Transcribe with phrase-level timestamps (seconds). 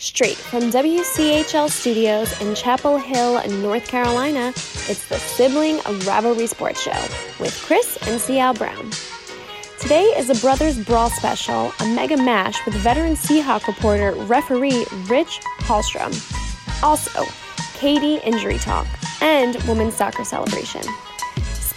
[0.00, 7.02] Straight from WCHL Studios in Chapel Hill, North Carolina, it's the Sibling Rivalry Sports Show
[7.40, 8.92] with Chris and CL Brown.
[9.80, 15.40] Today is a Brothers Brawl special, a mega mash with veteran Seahawk reporter referee Rich
[15.62, 16.14] Hallstrom.
[16.84, 17.24] Also,
[17.80, 18.86] KD injury talk
[19.20, 20.82] and women's soccer celebration.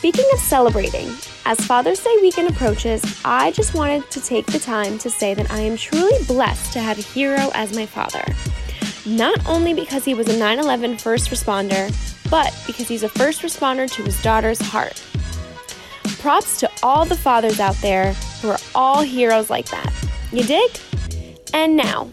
[0.02, 1.10] Speaking of celebrating,
[1.46, 5.52] as Father's Day weekend approaches, I just wanted to take the time to say that
[5.52, 8.26] I am truly blessed to have a hero as my father.
[9.06, 11.94] Not only because he was a 9 11 first responder,
[12.32, 15.06] but because he's a first responder to his daughter's heart.
[16.18, 19.94] Props to all the fathers out there who are all heroes like that.
[20.32, 20.72] You dig?
[21.54, 22.10] And now,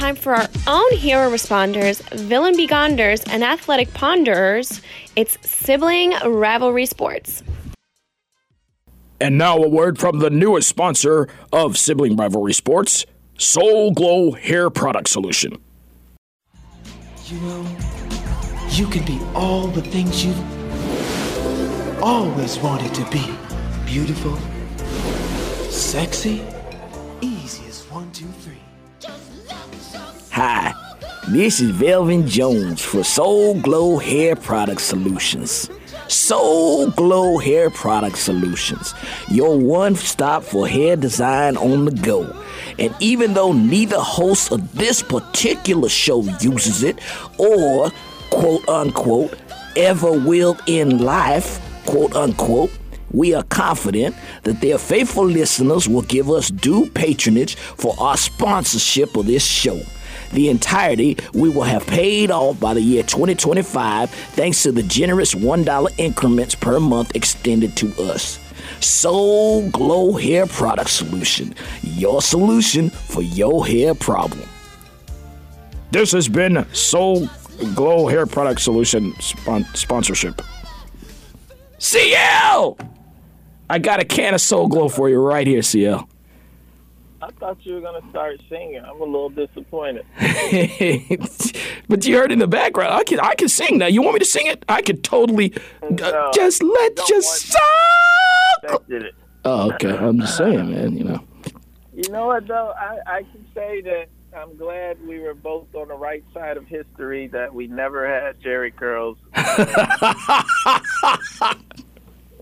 [0.00, 4.80] time for our own hero responders, villain begonders, and athletic ponderers.
[5.14, 7.42] It's sibling rivalry sports.
[9.20, 13.04] And now a word from the newest sponsor of Sibling Rivalry Sports,
[13.36, 15.58] Soul Glow Hair Product Solution.
[17.26, 17.66] You know,
[18.70, 23.36] you can be all the things you've always wanted to be.
[23.84, 24.38] Beautiful,
[25.68, 26.42] sexy,
[30.32, 30.72] Hi,
[31.28, 35.68] this is Velvin Jones for Soul Glow Hair Product Solutions.
[36.06, 38.94] Soul Glow Hair Product Solutions,
[39.28, 42.32] your one stop for hair design on the go.
[42.78, 47.00] And even though neither host of this particular show uses it,
[47.36, 47.90] or
[48.30, 49.36] quote unquote,
[49.74, 52.70] ever will in life, quote unquote,
[53.10, 54.14] we are confident
[54.44, 59.80] that their faithful listeners will give us due patronage for our sponsorship of this show.
[60.32, 65.34] The entirety we will have paid off by the year 2025 thanks to the generous
[65.34, 68.38] $1 increments per month extended to us.
[68.80, 74.48] Soul Glow Hair Product Solution, your solution for your hair problem.
[75.90, 77.28] This has been Soul
[77.74, 80.40] Glow Hair Product Solution spon- sponsorship.
[81.78, 82.78] CL!
[83.68, 86.09] I got a can of Soul Glow for you right here, CL.
[87.22, 88.82] I thought you were gonna start singing.
[88.82, 90.06] I'm a little disappointed.
[91.88, 92.94] but you heard in the background.
[92.94, 93.86] I can I can sing now.
[93.86, 94.64] You want me to sing it?
[94.68, 95.52] I could totally.
[95.82, 97.60] Uh, just let don't your soul.
[98.88, 99.14] Did it.
[99.44, 99.96] Oh, okay.
[99.96, 100.96] I'm just saying, man.
[100.96, 101.24] You know.
[101.94, 102.72] You know what though?
[102.78, 106.66] I, I can say that I'm glad we were both on the right side of
[106.66, 107.26] history.
[107.26, 109.18] That we never had Jheri curls.
[109.34, 109.46] on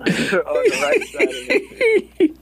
[0.00, 2.37] the right side of history.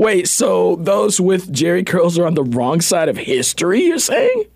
[0.00, 3.82] Wait, so those with Jheri curls are on the wrong side of history?
[3.82, 4.46] You're saying?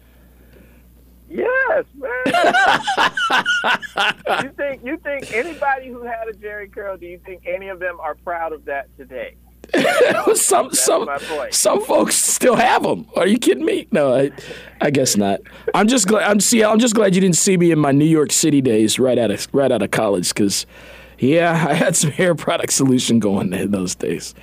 [1.29, 2.11] Yes, man.
[4.43, 6.97] you think you think anybody who had a Jheri curl?
[6.97, 9.37] Do you think any of them are proud of that today?
[10.35, 11.11] some some
[11.51, 13.07] some folks still have them.
[13.15, 13.87] Are you kidding me?
[13.93, 14.31] No, I,
[14.81, 15.41] I guess not.
[15.75, 16.27] I'm just glad.
[16.27, 16.65] I'm see.
[16.65, 19.31] I'm just glad you didn't see me in my New York City days right out
[19.31, 20.65] of right out of college because,
[21.19, 24.35] yeah, I had some hair product solution going in those days.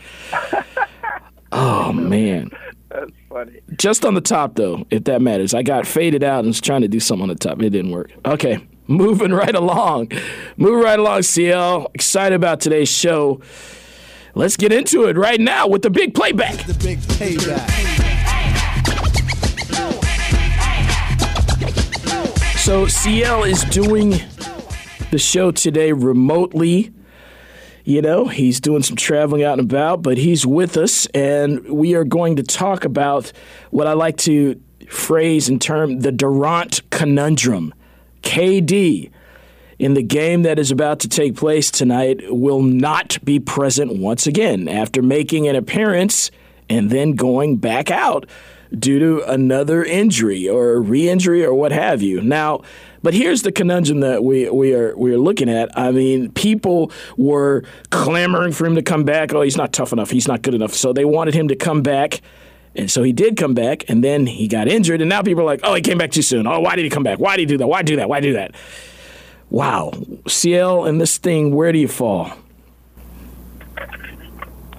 [1.52, 2.52] Oh man.
[2.90, 3.62] That's funny.
[3.78, 5.54] Just on the top, though, if that matters.
[5.54, 7.62] I got faded out and was trying to do something on the top.
[7.62, 8.12] It didn't work.
[8.26, 10.12] Okay, moving right along.
[10.58, 11.90] Moving right along, CL.
[11.94, 13.42] Excited about today's show.
[14.36, 16.66] Let's get into it right now with the big playback.
[16.66, 17.70] The big payback.
[22.58, 24.12] So, CL is doing
[25.12, 26.94] the show today remotely.
[27.92, 31.94] You know, he's doing some traveling out and about, but he's with us, and we
[31.94, 33.34] are going to talk about
[33.70, 37.74] what I like to phrase in term the Durant conundrum.
[38.24, 39.12] KD
[39.78, 44.26] in the game that is about to take place tonight will not be present once
[44.26, 46.32] again after making an appearance
[46.70, 48.26] and then going back out
[48.78, 52.22] due to another injury or re-injury or what have you.
[52.22, 52.62] Now,
[53.04, 55.78] but here's the conundrum that we, we are we are looking at.
[55.78, 59.34] I mean, people were clamoring for him to come back.
[59.34, 60.12] Oh, he's not tough enough.
[60.12, 60.74] He's not good enough.
[60.74, 62.22] So they wanted him to come back.
[62.74, 65.46] And so he did come back, and then he got injured, and now people are
[65.46, 66.48] like, "Oh, he came back too soon.
[66.48, 67.20] Oh, why did he come back?
[67.20, 67.68] Why did he do that?
[67.68, 68.08] Why do that?
[68.08, 68.56] Why do that?"
[69.50, 69.92] Wow,
[70.26, 72.32] CL and this thing, where do you fall?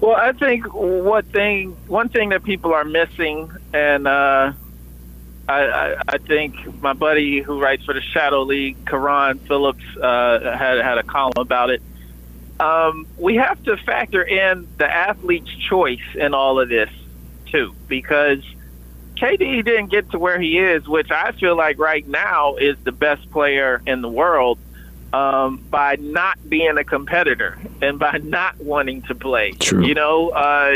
[0.03, 4.51] Well, I think what thing, one thing that people are missing, and uh,
[5.47, 10.57] I, I, I think my buddy who writes for the Shadow League, Karan Phillips, uh,
[10.57, 11.81] had had a column about it.
[12.59, 16.89] Um, we have to factor in the athlete's choice in all of this
[17.45, 18.43] too, because
[19.15, 22.91] KD didn't get to where he is, which I feel like right now is the
[22.91, 24.59] best player in the world
[25.13, 29.51] um, by not being a competitor and by not wanting to play.
[29.51, 29.85] True.
[29.85, 30.75] You know, uh,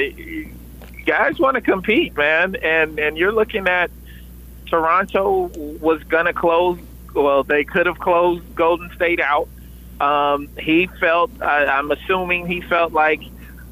[1.05, 3.89] guys want to compete, man, and and you're looking at
[4.67, 5.49] Toronto
[5.81, 6.79] was gonna close.
[7.13, 9.49] Well, they could have closed Golden State out.
[9.99, 11.31] Um, he felt.
[11.41, 13.21] I, I'm assuming he felt like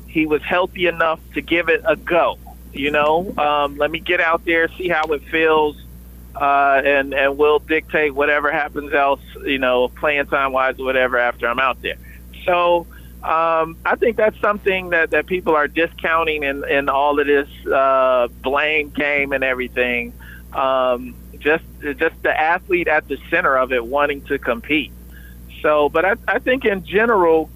[0.07, 2.39] he was healthy enough to give it a go.
[2.73, 5.77] You know, um, let me get out there, see how it feels,
[6.35, 9.21] uh, and and we'll dictate whatever happens else.
[9.43, 11.97] You know, playing time wise, or whatever after I'm out there.
[12.45, 12.87] So
[13.25, 17.49] um, I think that's something that, that people are discounting in, in all of this
[17.65, 20.13] uh, blame game and everything.
[20.53, 24.91] Um, just just the athlete at the center of it wanting to compete.
[25.63, 27.49] So, but I, I think in general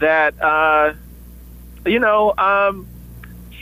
[0.00, 0.94] that uh,
[1.86, 2.88] you know um,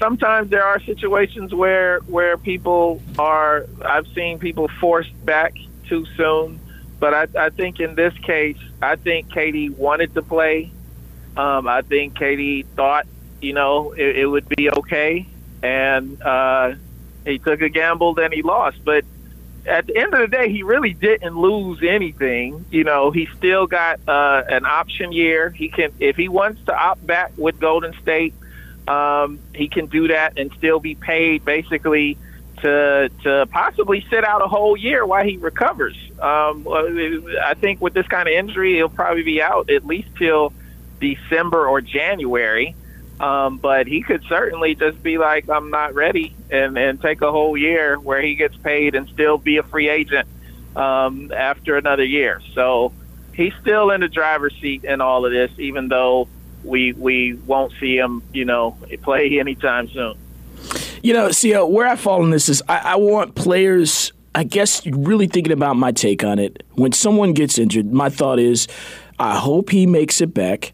[0.01, 3.67] sometimes there are situations where where people are.
[3.85, 5.55] I've seen people forced back
[5.87, 6.59] too soon,
[6.99, 10.73] but I, I think in this case, I think KD wanted to play.
[11.37, 13.07] Um, I think KD thought,
[13.41, 15.27] you know, it, it would be okay,
[15.63, 16.75] and uh,
[17.25, 18.85] he took a gamble, then he lost.
[18.85, 19.05] But
[19.67, 22.65] at the end of the day, he really didn't lose anything.
[22.71, 25.51] You know, he still got uh, an option year.
[25.51, 28.35] He can, if he wants to opt back with Golden State,
[28.91, 32.19] um, he can do that and still be paid basically
[32.61, 35.97] to to possibly sit out a whole year while he recovers.
[36.21, 40.53] Um, I think with this kind of injury, he'll probably be out at least till
[41.01, 42.75] December or January.
[43.21, 47.31] Um, but he could certainly just be like, I'm not ready, and, and take a
[47.31, 50.27] whole year where he gets paid and still be a free agent
[50.75, 52.41] um, after another year.
[52.55, 52.95] So
[53.35, 56.29] he's still in the driver's seat in all of this, even though
[56.65, 60.15] we we won't see him, you know, play anytime soon.
[61.03, 64.13] You know, see, uh, where I fall in this is I, I want players.
[64.35, 66.63] I guess really thinking about my take on it.
[66.75, 68.69] When someone gets injured, my thought is,
[69.19, 70.73] I hope he makes it back.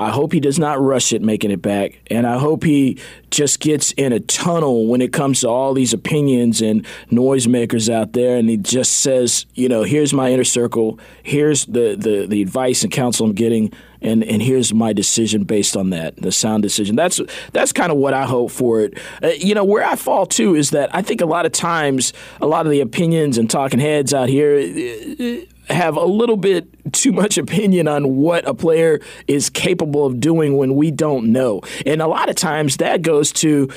[0.00, 2.00] I hope he does not rush it making it back.
[2.10, 2.98] And I hope he
[3.30, 8.14] just gets in a tunnel when it comes to all these opinions and noisemakers out
[8.14, 8.38] there.
[8.38, 10.98] And he just says, you know, here's my inner circle.
[11.22, 13.74] Here's the, the, the advice and counsel I'm getting.
[14.00, 16.96] And, and here's my decision based on that, the sound decision.
[16.96, 17.20] That's
[17.52, 18.98] that's kind of what I hope for it.
[19.22, 22.14] Uh, you know, where I fall too is that I think a lot of times,
[22.40, 26.92] a lot of the opinions and talking heads out here uh, have a little bit
[26.92, 31.60] too much opinion on what a player is capable of doing when we don't know.
[31.86, 33.68] And a lot of times that goes to,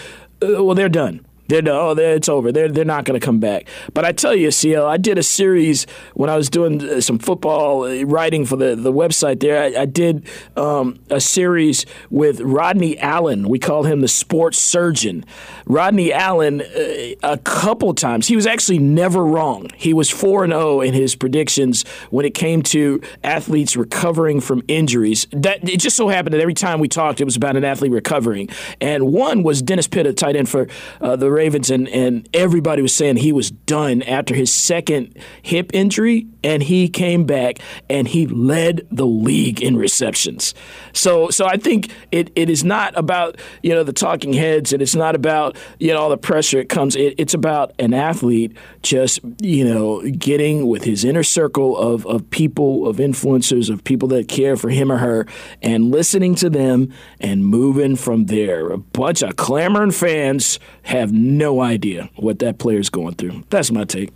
[0.41, 1.25] uh, well, they're done.
[1.53, 2.51] They're oh, they're, it's over.
[2.51, 3.67] They're they're not going to come back.
[3.93, 5.85] But I tell you, CL, I did a series
[6.15, 9.39] when I was doing uh, some football uh, writing for the, the website.
[9.39, 10.27] There, I, I did
[10.57, 13.47] um, a series with Rodney Allen.
[13.47, 15.25] We call him the sports surgeon.
[15.65, 19.69] Rodney Allen, uh, a couple times, he was actually never wrong.
[19.75, 24.41] He was four and zero oh in his predictions when it came to athletes recovering
[24.41, 25.27] from injuries.
[25.31, 27.91] That it just so happened that every time we talked, it was about an athlete
[27.91, 28.49] recovering.
[28.81, 30.67] And one was Dennis Pitta, tight end for
[30.99, 31.29] uh, the
[31.69, 36.89] and, and everybody was saying he was done after his second hip injury, and he
[36.89, 37.59] came back
[37.89, 40.53] and he led the league in receptions.
[40.93, 44.81] So, so I think it, it is not about you know the talking heads, and
[44.81, 46.95] it's not about you know all the pressure it comes.
[46.95, 52.29] It, it's about an athlete just you know getting with his inner circle of of
[52.29, 55.25] people, of influencers, of people that care for him or her,
[55.61, 58.71] and listening to them and moving from there.
[58.71, 63.43] A bunch of clamoring fans have no idea what that player is going through.
[63.49, 64.11] That's my take.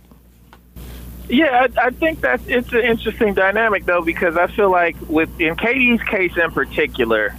[1.28, 5.28] Yeah, I, I think that's it's an interesting dynamic though because I feel like with
[5.40, 7.36] in KD's case in particular,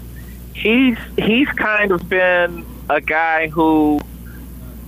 [0.54, 4.00] he's he's kind of been a guy who,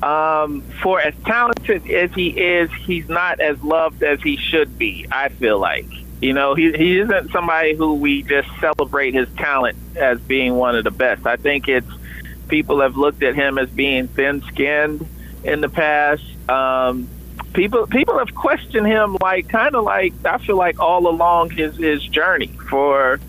[0.04, 5.08] um, for as talented as he is, he's not as loved as he should be.
[5.12, 5.88] I feel like
[6.22, 10.76] you know he he isn't somebody who we just celebrate his talent as being one
[10.76, 11.26] of the best.
[11.26, 11.90] I think it's
[12.52, 15.08] people have looked at him as being thin-skinned
[15.44, 16.24] in the past.
[16.48, 17.08] Um,
[17.54, 21.76] people people have questioned him like kind of like I feel like all along his
[21.78, 23.20] his journey for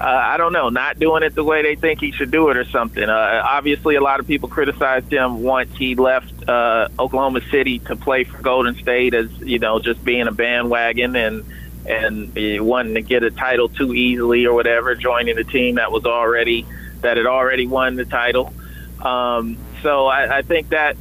[0.00, 2.56] uh, I don't know not doing it the way they think he should do it
[2.56, 3.04] or something.
[3.04, 7.94] Uh, obviously, a lot of people criticized him once he left uh, Oklahoma City to
[7.94, 11.44] play for Golden State as you know just being a bandwagon and
[11.84, 12.32] and
[12.64, 16.64] wanting to get a title too easily or whatever, joining a team that was already
[17.02, 18.54] that had already won the title.
[19.04, 20.96] Um, so I, I think that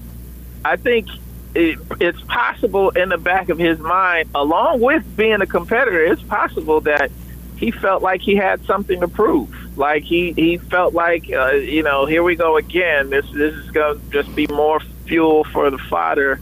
[0.66, 1.08] I think
[1.54, 6.22] it, it's possible in the back of his mind, along with being a competitor, it's
[6.22, 7.12] possible that
[7.58, 9.78] he felt like he had something to prove.
[9.78, 13.10] Like he, he felt like, uh, you know, here we go again.
[13.10, 16.42] This this is going to just be more fuel for the fodder,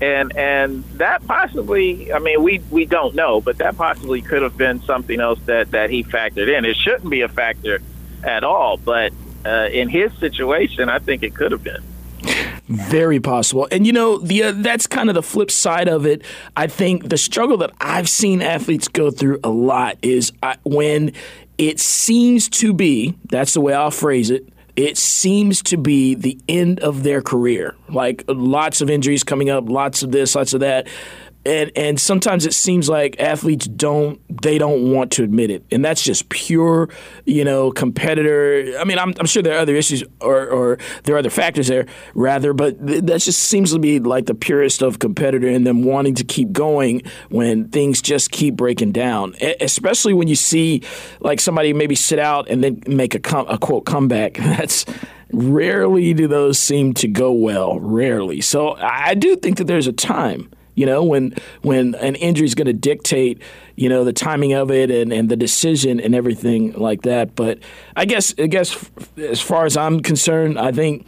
[0.00, 4.56] and and that possibly, I mean, we we don't know, but that possibly could have
[4.56, 6.64] been something else that that he factored in.
[6.64, 7.80] It shouldn't be a factor
[8.22, 9.12] at all, but
[9.44, 11.82] uh, in his situation, I think it could have been.
[12.66, 13.68] Very possible.
[13.70, 16.22] And you know, the uh, that's kind of the flip side of it.
[16.56, 21.12] I think the struggle that I've seen athletes go through a lot is uh, when
[21.58, 26.38] it seems to be, that's the way I'll phrase it, it seems to be the
[26.48, 27.76] end of their career.
[27.88, 30.88] Like lots of injuries coming up, lots of this, lots of that
[31.46, 35.84] and and sometimes it seems like athletes don't they don't want to admit it, and
[35.84, 36.88] that's just pure,
[37.24, 38.74] you know, competitor.
[38.78, 41.68] I mean, I'm, I'm sure there are other issues or, or there are other factors
[41.68, 45.84] there rather, but that just seems to be like the purest of competitor in them
[45.84, 49.34] wanting to keep going when things just keep breaking down.
[49.60, 50.82] Especially when you see
[51.20, 54.34] like somebody maybe sit out and then make a, com- a quote comeback.
[54.54, 54.86] That's
[55.32, 57.78] rarely do those seem to go well.
[57.80, 58.40] Rarely.
[58.40, 62.54] So I do think that there's a time you know, when when an injury is
[62.54, 63.40] going to dictate,
[63.76, 67.34] you know, the timing of it and, and the decision and everything like that.
[67.34, 67.58] But
[67.96, 71.06] I guess I guess as far as I'm concerned, I think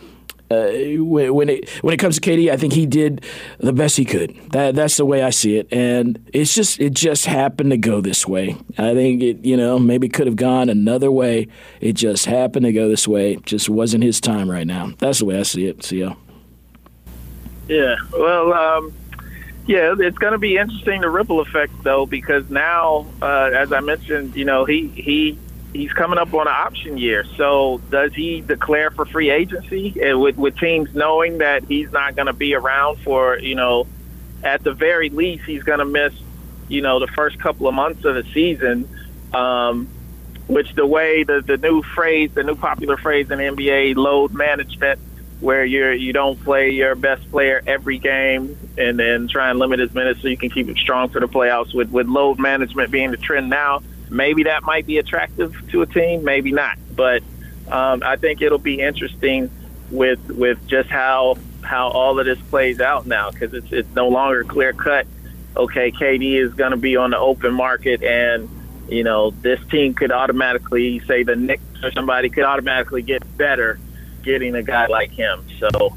[0.50, 0.70] uh,
[1.02, 3.24] when it when it comes to KD, I think he did
[3.58, 4.36] the best he could.
[4.52, 8.00] That that's the way I see it, and it's just it just happened to go
[8.00, 8.56] this way.
[8.78, 11.48] I think it you know maybe could have gone another way.
[11.80, 13.36] It just happened to go this way.
[13.44, 14.92] Just wasn't his time right now.
[14.98, 15.82] That's the way I see it.
[15.82, 16.16] See you.
[17.68, 17.96] Yeah.
[18.12, 18.52] Well.
[18.52, 18.94] Um
[19.66, 23.80] yeah, it's going to be interesting the ripple effect though, because now, uh, as I
[23.80, 25.38] mentioned, you know, he he
[25.72, 27.24] he's coming up on an option year.
[27.36, 32.14] So does he declare for free agency uh, with with teams knowing that he's not
[32.14, 33.88] going to be around for you know,
[34.44, 36.14] at the very least he's going to miss,
[36.68, 38.88] you know, the first couple of months of the season.
[39.34, 39.88] Um,
[40.46, 45.00] which the way the the new phrase, the new popular phrase in NBA, load management
[45.40, 49.78] where you're you don't play your best player every game and then try and limit
[49.78, 51.74] his minutes so you can keep him strong for the playoffs.
[51.74, 55.86] With with load management being the trend now maybe that might be attractive to a
[55.86, 56.78] team maybe not.
[56.94, 57.22] But
[57.68, 59.50] um, I think it'll be interesting
[59.90, 64.08] with with just how how all of this plays out now because it's it's no
[64.08, 65.06] longer clear cut.
[65.56, 68.48] Okay KD is going to be on the open market and
[68.88, 73.78] you know this team could automatically say the Knicks or somebody could automatically get better
[74.26, 75.42] getting a guy like him.
[75.58, 75.96] So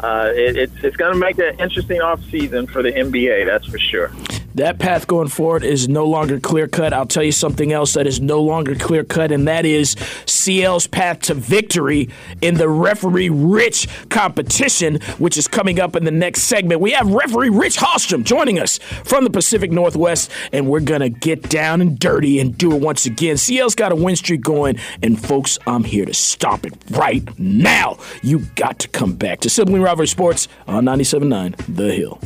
[0.00, 3.46] uh, it, it's it's going to make an interesting off season for the NBA.
[3.46, 4.12] That's for sure
[4.58, 6.92] that path going forward is no longer clear cut.
[6.92, 9.96] I'll tell you something else that is no longer clear cut, and that is
[10.26, 12.08] CL's path to victory
[12.42, 16.80] in the referee Rich competition, which is coming up in the next segment.
[16.80, 21.08] We have referee Rich Hallstrom joining us from the Pacific Northwest, and we're going to
[21.08, 23.36] get down and dirty and do it once again.
[23.36, 27.98] CL's got a win streak going, and folks, I'm here to stop it right now.
[28.22, 32.20] You got to come back to Sibling Rivalry Sports on 97.9 The Hill.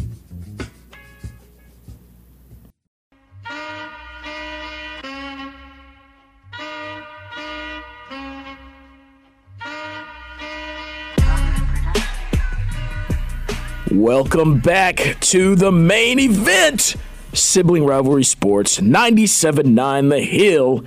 [13.92, 16.96] Welcome back to the main event.
[17.34, 20.82] Sibling Rivalry Sports 97.9 The Hill.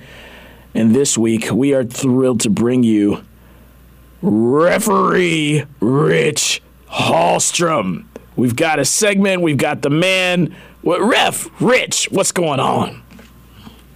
[0.74, 3.22] And this week we are thrilled to bring you
[4.22, 6.60] referee Rich
[6.90, 8.06] Hallstrom.
[8.34, 10.56] We've got a segment, we've got the man.
[10.82, 13.04] What ref, Rich, what's going on?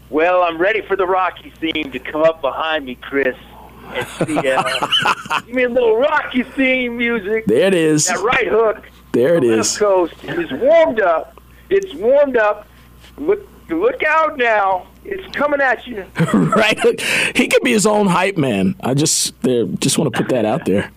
[0.09, 3.37] Well, I'm ready for the Rocky theme to come up behind me, Chris.
[3.93, 7.47] And see, uh, give me a little Rocky theme music.
[7.47, 8.07] There it is.
[8.07, 8.87] That right hook.
[9.12, 9.76] There it the is.
[9.76, 11.40] Coast is warmed up.
[11.69, 12.67] It's warmed up.
[13.19, 14.87] Look, look out now.
[15.11, 16.05] It's coming at you.
[16.33, 16.79] right.
[16.79, 17.00] Hook.
[17.35, 18.76] He could be his own hype man.
[18.81, 20.93] I just there, just want to put that out there.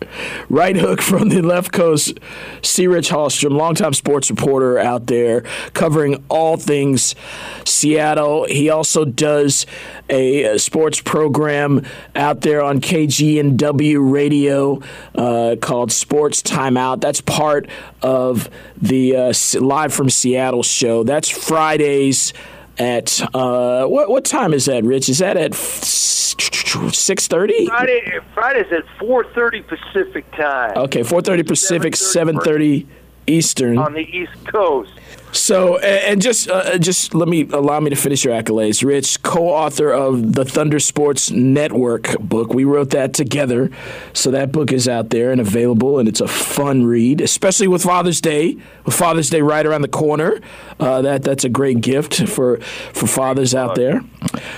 [0.49, 2.19] Right hook from the left coast,
[2.61, 2.85] C.
[2.85, 5.41] Rich Hallstrom, longtime sports reporter out there,
[5.73, 7.15] covering all things
[7.65, 8.45] Seattle.
[8.45, 9.65] He also does
[10.09, 11.83] a, sports program
[12.15, 14.79] out there on KGNW radio
[15.15, 17.01] uh, called Sports Timeout.
[17.01, 17.67] That's part
[18.03, 18.47] of
[18.79, 21.03] the uh, Live from Seattle show.
[21.03, 22.31] That's Fridays
[22.77, 25.09] at uh, what what time is that, Rich?
[25.09, 27.67] Is that at six thirty?
[27.67, 30.77] Friday Friday's at four thirty Pacific time.
[30.77, 32.87] Okay, four thirty Pacific, seven thirty
[33.27, 34.91] Eastern on the East Coast.
[35.33, 39.91] So, and just uh, just let me allow me to finish your accolades, Rich, co-author
[39.91, 42.53] of the Thunder Sports Network book.
[42.53, 43.71] We wrote that together,
[44.13, 47.81] so that book is out there and available, and it's a fun read, especially with
[47.81, 48.57] Father's Day.
[48.85, 50.39] With Father's Day right around the corner,
[50.79, 52.59] uh, that that's a great gift for
[52.93, 54.01] for fathers out there.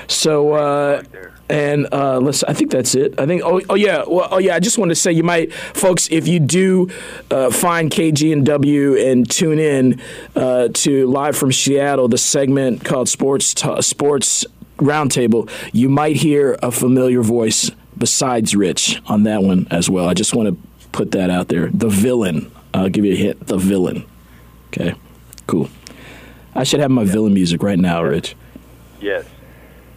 [0.07, 0.53] So.
[0.53, 1.03] Uh,
[1.49, 2.43] and uh, let's.
[2.43, 3.19] I think that's it.
[3.19, 3.43] I think.
[3.43, 4.03] Oh, oh yeah.
[4.07, 4.55] Well, oh yeah.
[4.55, 6.89] I just want to say, you might, folks, if you do
[7.29, 10.01] uh, find KGNW and tune in
[10.35, 14.45] uh, to live from Seattle, the segment called Sports T- Sports
[14.77, 20.07] Roundtable, you might hear a familiar voice besides Rich on that one as well.
[20.07, 21.69] I just want to put that out there.
[21.71, 22.51] The villain.
[22.73, 23.47] I'll give you a hint.
[23.47, 24.05] The villain.
[24.67, 24.95] Okay,
[25.47, 25.69] cool.
[26.55, 28.35] I should have my villain music right now, Rich.
[28.99, 29.25] Yes.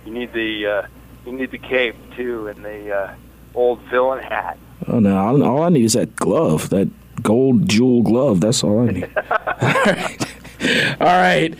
[0.05, 0.87] You need the uh,
[1.28, 3.14] you need the cape too, and the uh,
[3.54, 4.58] old villain hat.
[4.87, 5.16] Oh no!
[5.16, 6.88] All, all I need is that glove, that
[7.23, 8.40] gold jewel glove.
[8.40, 9.11] That's all I need.
[9.16, 10.25] all right.
[11.00, 11.54] All right.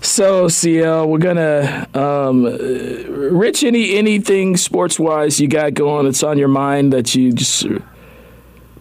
[0.00, 3.64] So CL, we're gonna um, Rich.
[3.64, 7.80] Any anything sports wise you got going that's on your mind that you just uh,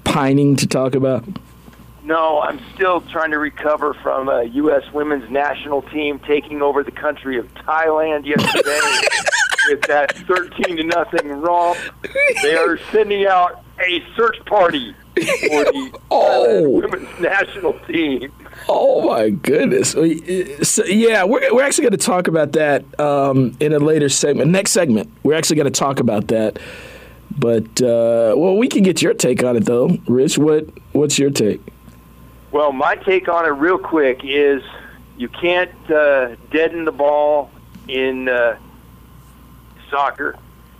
[0.04, 1.26] pining to talk about?
[2.04, 4.84] No, I'm still trying to recover from a U.S.
[4.94, 8.80] women's national team taking over the country of Thailand yesterday
[9.70, 11.78] with that 13 to nothing romp.
[12.42, 16.46] They are sending out a search party for the Oh.
[16.48, 18.32] Thailand women's national team.
[18.68, 19.92] Oh my goodness!
[19.92, 24.50] So, yeah, we're, we're actually going to talk about that um, in a later segment.
[24.52, 26.58] Next segment, we're actually going to talk about that.
[27.38, 30.38] But uh, well, we can get your take on it though, Rich.
[30.38, 31.62] What what's your take?
[32.52, 34.64] Well, my take on it, real quick, is
[35.18, 37.52] you can't uh, deaden the ball
[37.88, 38.58] in uh,
[39.90, 40.38] soccer.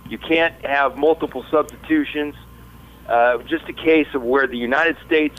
[0.08, 2.34] You can't have multiple substitutions.
[3.06, 5.38] Uh, just a case of where the United States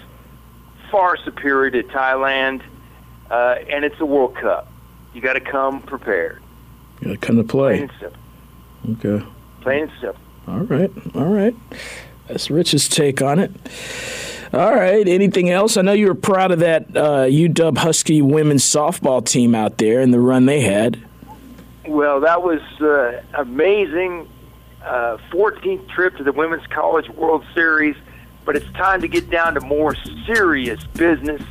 [0.92, 2.62] far superior to Thailand,
[3.30, 4.72] uh, and it's a World Cup.
[5.14, 6.42] You got to come prepared.
[7.02, 7.82] You come to Plain play.
[7.82, 9.10] and simple.
[9.12, 9.26] Okay.
[9.62, 10.22] Plain and simple.
[10.48, 10.92] All right.
[11.16, 11.56] All right.
[12.28, 13.52] That's Rich's take on it.
[14.52, 15.08] All right.
[15.08, 15.78] Anything else?
[15.78, 20.00] I know you were proud of that uh, UW Husky women's softball team out there
[20.02, 21.04] and the run they had.
[21.88, 24.30] Well, that was uh, amazing.
[24.84, 27.96] Uh, 14th trip to the Women's College World Series,
[28.46, 29.94] but it's time to get down to more
[30.26, 31.42] serious business,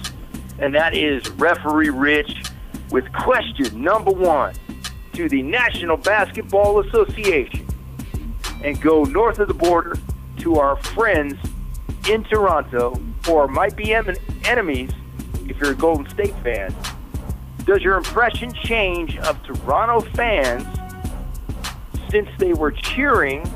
[0.59, 2.45] and that is referee Rich
[2.91, 4.55] with question number one
[5.13, 7.67] to the National Basketball Association
[8.65, 9.99] and go north of the border
[10.39, 11.37] to our friends
[12.09, 14.91] in Toronto, or might be em- enemies
[15.49, 16.75] if you're a Golden State fan.
[17.69, 20.65] Does your impression change of Toronto fans
[22.11, 23.47] since they were cheering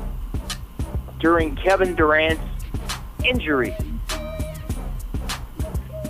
[1.19, 2.43] during Kevin Durant's
[3.25, 3.75] injury?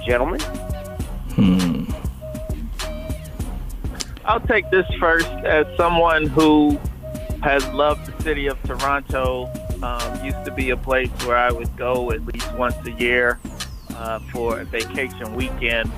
[0.05, 0.41] Gentlemen?
[0.41, 1.85] Hmm.
[4.25, 6.77] I'll take this first as someone who
[7.41, 9.49] has loved the city of Toronto.
[9.81, 13.39] Um, used to be a place where I would go at least once a year
[13.95, 15.89] uh, for a vacation weekend.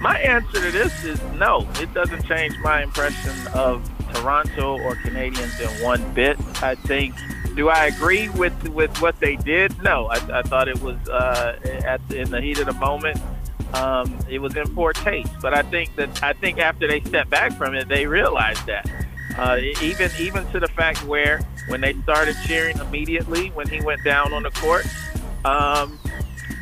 [0.00, 1.68] My answer to this is no.
[1.80, 6.38] It doesn't change my impression of Toronto or Canadians in one bit.
[6.62, 7.14] I think.
[7.56, 9.82] Do I agree with with what they did?
[9.82, 10.06] No.
[10.06, 13.20] I, I thought it was uh, at in the heat of the moment
[13.74, 15.32] um, it was in poor taste.
[15.40, 18.88] But I think that I think after they stepped back from it, they realized that.
[19.36, 24.02] Uh, even even to the fact where when they started cheering immediately when he went
[24.02, 24.84] down on the court,
[25.44, 25.96] um,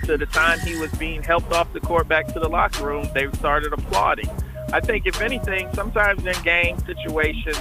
[0.07, 3.09] to the time he was being helped off the court back to the locker room,
[3.14, 4.29] they started applauding.
[4.73, 7.59] I think if anything, sometimes in game situations,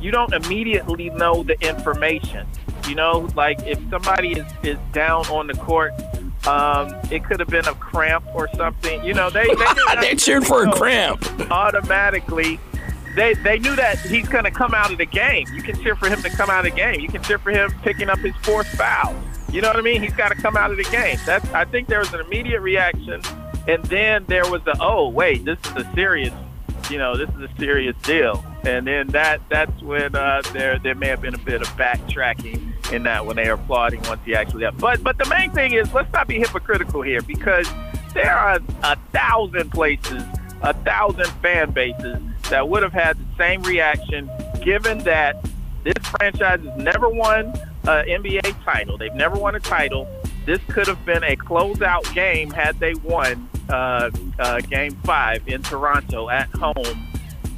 [0.00, 2.46] you don't immediately know the information.
[2.88, 5.92] You know, like if somebody is, is down on the court,
[6.46, 9.02] um, it could have been a cramp or something.
[9.04, 11.24] You know, they they, they cheered for a cramp.
[11.50, 12.60] automatically.
[13.14, 15.46] They, they knew that he's going to come out of the game.
[15.54, 17.00] You can cheer for him to come out of the game.
[17.00, 19.16] You can cheer for him picking up his fourth foul.
[19.52, 20.02] You know what I mean?
[20.02, 21.18] He's got to come out of the game.
[21.24, 23.22] That's I think there was an immediate reaction,
[23.68, 26.34] and then there was the oh wait, this is a serious,
[26.90, 28.44] you know, this is a serious deal.
[28.64, 32.92] And then that that's when uh, there there may have been a bit of backtracking
[32.92, 34.78] in that when they are applauding once he actually left.
[34.78, 37.68] But but the main thing is let's not be hypocritical here because
[38.14, 40.22] there are a thousand places,
[40.62, 42.18] a thousand fan bases
[42.50, 44.30] that would have had the same reaction
[44.62, 45.36] given that
[45.84, 47.52] this franchise has never won
[47.86, 48.98] an NBA title.
[48.98, 50.08] They've never won a title.
[50.44, 55.62] This could have been a closeout game had they won uh, uh, Game Five in
[55.62, 57.08] Toronto at home.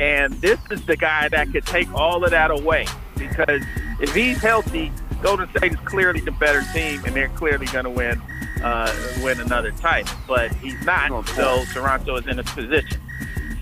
[0.01, 2.87] And this is the guy that could take all of that away
[3.17, 3.63] because
[4.01, 7.91] if he's healthy, Golden State is clearly the better team, and they're clearly going to
[7.91, 8.23] win
[8.63, 10.17] uh, win another title.
[10.27, 13.01] But he's not, so Toronto is in a position.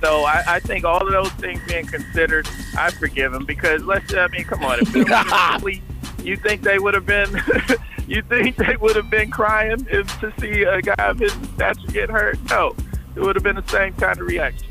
[0.02, 4.12] So I, I think all of those things being considered, I forgive him because let's.
[4.14, 5.82] I mean, come on, if it was complete,
[6.26, 7.30] you think they would have been?
[8.08, 11.86] you think they would have been crying if, to see a guy of his stature
[11.92, 12.38] get hurt?
[12.50, 12.74] No,
[13.14, 14.66] it would have been the same kind of reaction.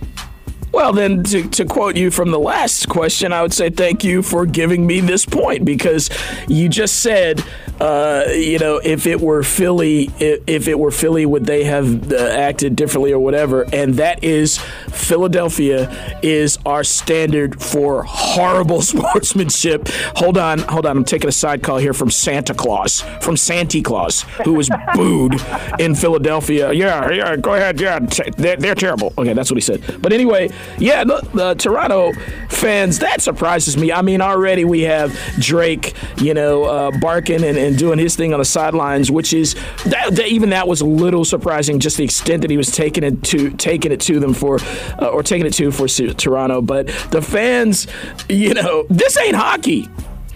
[0.75, 4.21] Well, then, to, to quote you from the last question, I would say thank you
[4.21, 6.09] for giving me this point because
[6.49, 7.41] you just said,
[7.79, 12.17] uh, you know, if it were Philly, if, it were Philly, would they have uh,
[12.17, 13.65] acted differently or whatever?
[13.71, 14.57] And that is
[14.89, 19.87] Philadelphia is our standard for horrible sportsmanship.
[20.17, 20.97] Hold on, hold on.
[20.97, 25.41] I'm taking a side call here from Santa Claus, from Santa Claus, who was booed
[25.79, 26.73] in Philadelphia.
[26.73, 27.79] Yeah, yeah, go ahead.
[27.79, 29.13] Yeah, they're, they're terrible.
[29.17, 30.01] Okay, that's what he said.
[30.01, 32.13] But anyway, yeah, the, the Toronto
[32.49, 33.91] fans, that surprises me.
[33.91, 38.33] I mean, already we have Drake, you know, uh, barking and, and doing his thing
[38.33, 42.03] on the sidelines, which is that, that, even that was a little surprising, just the
[42.03, 44.59] extent that he was taking it to taking it to them for,
[45.01, 46.61] uh, or taking it to for Toronto.
[46.61, 47.87] But the fans,
[48.29, 49.87] you know, this ain't hockey.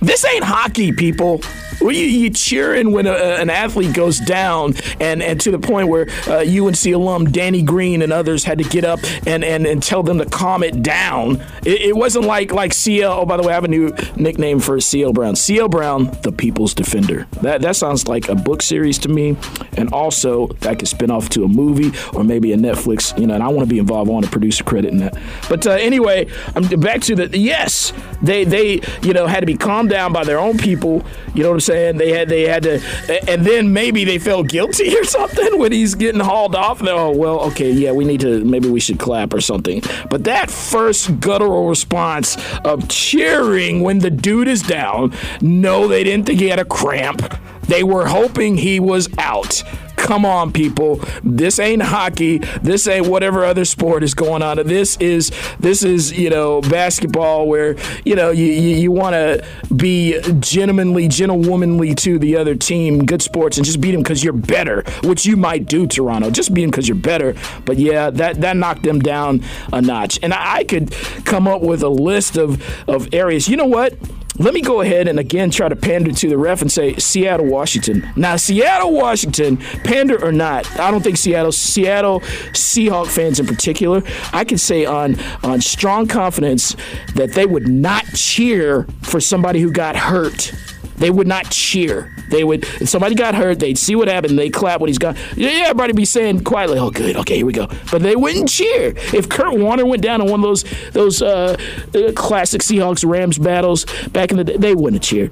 [0.01, 1.41] This ain't hockey, people.
[1.81, 5.87] Well, you, you cheering when a, an athlete goes down, and, and to the point
[5.87, 9.81] where uh, UNC alum Danny Green and others had to get up and, and, and
[9.81, 11.41] tell them to calm it down.
[11.63, 13.11] It, it wasn't like like CL.
[13.11, 15.35] Oh, by the way, I have a new nickname for CL Brown.
[15.35, 17.27] CL Brown, the People's Defender.
[17.41, 19.37] That that sounds like a book series to me,
[19.73, 23.17] and also that could spin off to a movie or maybe a Netflix.
[23.19, 24.09] You know, and I want to be involved.
[24.09, 25.17] I want to produce a credit in that.
[25.47, 27.93] But uh, anyway, I'm back to the yes.
[28.21, 31.03] They they you know had to be calmed down by their own people.
[31.33, 31.97] You know what I'm saying?
[31.97, 32.81] They had they had to,
[33.29, 36.79] and then maybe they felt guilty or something when he's getting hauled off.
[36.79, 39.81] And oh well, okay, yeah, we need to maybe we should clap or something.
[40.09, 46.25] But that first guttural response of cheering when the dude is down, no, they didn't
[46.25, 47.21] think he had a cramp.
[47.63, 49.63] They were hoping he was out.
[49.99, 51.01] Come on, people.
[51.23, 52.39] This ain't hockey.
[52.63, 54.57] This ain't whatever other sport is going on.
[54.65, 59.45] This is this is you know basketball where you know you you, you want to
[59.75, 63.05] be gentlemanly, gentlewomanly to the other team.
[63.05, 66.31] Good sports and just beat them because you're better, which you might do, Toronto.
[66.31, 67.35] Just beat them because you're better.
[67.65, 70.17] But yeah, that that knocked them down a notch.
[70.23, 70.91] And I, I could
[71.25, 73.47] come up with a list of of areas.
[73.49, 73.93] You know what?
[74.39, 77.45] Let me go ahead and again try to pander to the ref and say Seattle,
[77.45, 78.09] Washington.
[78.15, 82.21] Now, Seattle, Washington, pander or not, I don't think Seattle, Seattle
[82.51, 84.01] Seahawk fans in particular,
[84.33, 86.75] I can say on on strong confidence
[87.15, 90.53] that they would not cheer for somebody who got hurt
[90.99, 92.13] they would not cheer.
[92.29, 95.15] They would, if somebody got hurt, they'd see what happened, they'd clap when he's gone.
[95.35, 97.67] Yeah, everybody be saying quietly, oh, good, okay, here we go.
[97.91, 98.93] But they wouldn't cheer.
[99.13, 101.57] If Kurt Warner went down in one of those, those uh,
[101.95, 105.31] uh, classic Seahawks Rams battles back in the day, they wouldn't have cheered.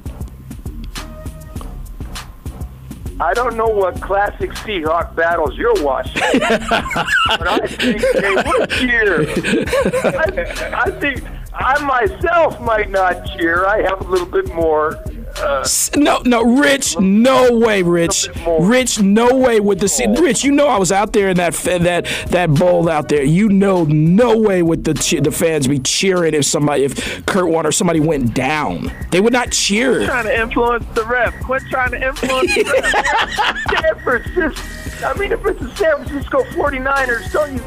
[3.19, 9.21] I don't know what classic Seahawk battles you're watching, but I think they would cheer.
[10.05, 13.65] I, I think I myself might not cheer.
[13.65, 15.03] I have a little bit more
[15.95, 20.43] no, no, Rich, no way, Rich, Rich, no way with the Rich.
[20.43, 23.23] You know I was out there in that that that bowl out there.
[23.23, 27.71] You know, no way would the the fans be cheering if somebody if Kurt Warner
[27.71, 28.91] somebody went down.
[29.11, 29.97] They would not cheer.
[29.97, 31.43] Quit trying to influence the ref.
[31.43, 33.81] Quit trying to influence the ref.
[33.81, 35.07] San Francisco.
[35.07, 37.61] I mean, if it's the San Francisco 49ers, don't you?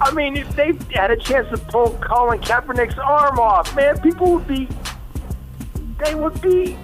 [0.00, 4.34] I mean, if they had a chance to pull Colin Kaepernick's arm off, man, people
[4.34, 4.68] would be.
[6.04, 6.76] They would be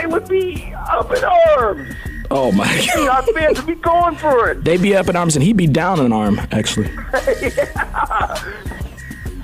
[0.00, 1.94] they would be up in arms.
[2.30, 3.08] Oh my God!
[3.26, 4.64] Our fans would be going for it.
[4.64, 6.90] They'd be up in arms, and he'd be down an arm, actually.
[7.42, 8.34] yeah.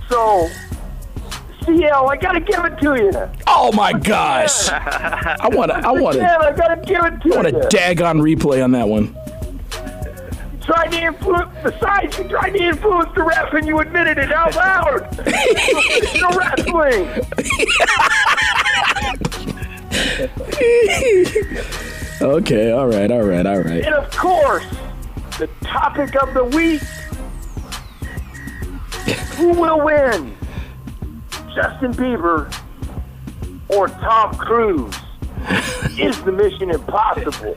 [0.09, 0.47] So,
[1.65, 3.13] CL, I gotta give it to you.
[3.47, 4.69] Oh my gosh!
[4.71, 5.77] I want to.
[5.79, 6.39] I want to.
[6.47, 7.33] I gotta give it to you.
[7.33, 9.17] I want a daggone replay on that one.
[10.61, 11.51] Tried to influence.
[11.63, 15.17] Besides, you tried to influence the ref, and you admitted it out loud.
[16.21, 17.09] no wrestling.
[22.23, 23.85] okay, all right, all right, all right.
[23.85, 24.67] And of course,
[25.39, 26.83] the topic of the week
[29.43, 30.37] who will win?
[31.55, 32.53] Justin Bieber
[33.69, 34.95] or Tom Cruise?
[35.99, 37.57] Is the mission impossible?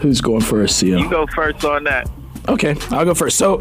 [0.00, 0.98] Who's going first, CL?
[0.98, 2.10] You go first on that.
[2.50, 3.38] Okay, I'll go first.
[3.38, 3.60] So,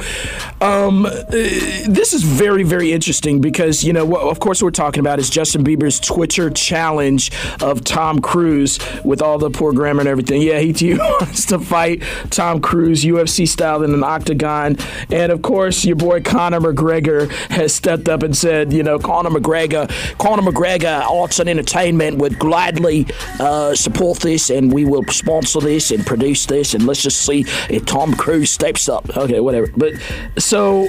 [0.61, 4.99] um, uh, this is very, very interesting because, you know, what, of course, we're talking
[4.99, 10.09] about is Justin Bieber's Twitcher challenge of Tom Cruise with all the poor grammar and
[10.09, 10.41] everything.
[10.41, 14.75] Yeah, he, he wants to fight Tom Cruise UFC style in an octagon.
[15.11, 19.29] And, of course, your boy Conor McGregor has stepped up and said, you know, Conor
[19.29, 23.05] McGregor, Conor McGregor Arts and Entertainment would gladly
[23.39, 26.73] uh, support this and we will sponsor this and produce this.
[26.73, 29.17] And let's just see if Tom Cruise stays stuff.
[29.17, 29.67] Okay, whatever.
[29.75, 29.93] But
[30.37, 30.87] so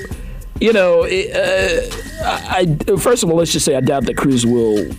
[0.61, 1.07] you know, uh,
[2.23, 4.91] I, I, first of all, let's just say I doubt that Cruise will.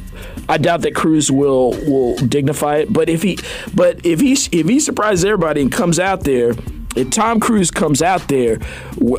[0.50, 2.92] I doubt that Cruise will will dignify it.
[2.92, 3.38] But if he,
[3.74, 6.54] but if he if he surprises everybody and comes out there
[6.96, 8.60] if Tom Cruise comes out there,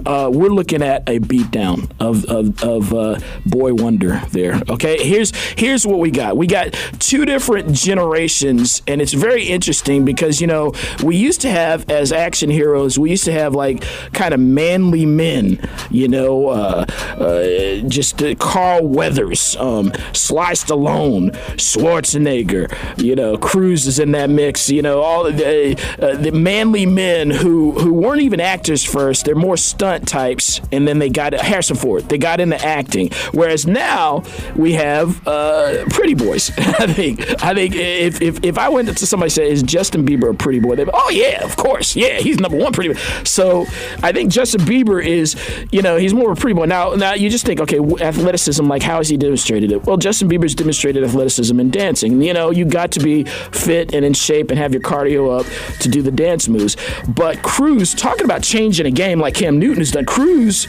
[0.06, 4.60] uh, we're looking at a beatdown of of, of uh, Boy Wonder there.
[4.68, 6.36] Okay, here's here's what we got.
[6.36, 11.50] We got two different generations, and it's very interesting because you know we used to
[11.50, 13.82] have as action heroes, we used to have like
[14.12, 15.58] kind of manly men.
[15.90, 16.84] You know, uh,
[17.18, 22.72] uh just uh, Carl Weathers, um, Sly Stallone, Schwarzenegger.
[23.02, 24.68] You know, Cruise is in that mix.
[24.68, 29.24] You know, all the uh, the manly men who who weren't even actors first.
[29.24, 32.08] They're more stunt types, and then they got Harrison Ford.
[32.08, 33.10] They got into acting.
[33.30, 34.24] Whereas now
[34.56, 36.50] we have uh, pretty boys.
[36.58, 37.20] I think.
[37.42, 40.60] I think if, if if I went to somebody say is Justin Bieber a pretty
[40.60, 43.00] boy, they'd be, oh yeah, of course, yeah, he's number one pretty boy.
[43.24, 43.66] So
[44.02, 45.36] I think Justin Bieber is,
[45.70, 46.66] you know, he's more of a pretty boy.
[46.66, 49.84] Now now you just think, okay, athleticism, like how has he demonstrated it?
[49.84, 52.20] Well, Justin Bieber's demonstrated athleticism in dancing.
[52.22, 55.78] You know, you got to be fit and in shape and have your cardio up
[55.80, 56.76] to do the dance moves.
[57.08, 60.66] But Cruise, talking about changing a game like Cam Newton has done, Cruise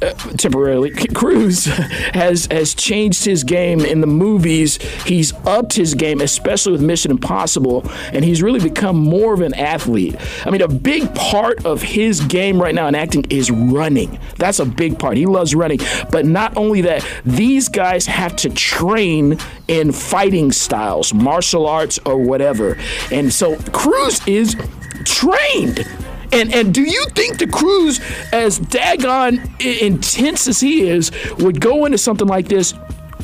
[0.00, 4.78] uh, temporarily, Cruise has has changed his game in the movies.
[5.04, 9.52] He's upped his game, especially with Mission Impossible, and he's really become more of an
[9.52, 10.16] athlete.
[10.46, 14.18] I mean, a big part of his game right now in acting is running.
[14.38, 15.18] That's a big part.
[15.18, 15.80] He loves running.
[16.10, 19.36] But not only that, these guys have to train
[19.68, 22.78] in fighting styles, martial arts, or whatever.
[23.10, 24.56] And so Cruise is
[25.02, 25.86] trained
[26.32, 28.00] and and do you think the Cruise,
[28.32, 32.74] as daggone intense as he is, would go into something like this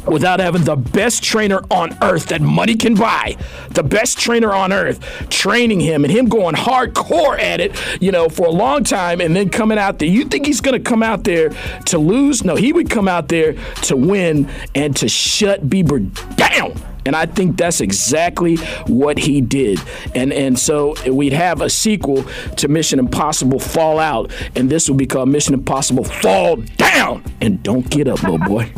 [0.06, 3.36] without having the best trainer on earth that money can buy,
[3.70, 8.28] the best trainer on earth, training him and him going hardcore at it, you know,
[8.28, 10.08] for a long time and then coming out there.
[10.08, 11.50] You think he's going to come out there
[11.86, 12.44] to lose?
[12.44, 15.98] No, he would come out there to win and to shut Bieber
[16.36, 16.74] down.
[17.08, 19.80] And I think that's exactly what he did.
[20.14, 22.24] And and so we'd have a sequel
[22.58, 27.24] to Mission Impossible Fallout, and this would be called Mission Impossible Fall Down.
[27.40, 28.70] And don't get up, little boy.